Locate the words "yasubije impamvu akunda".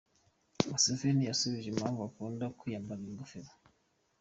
1.29-2.45